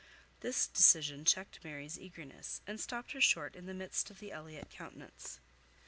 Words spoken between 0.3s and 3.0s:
This decision checked Mary's eagerness, and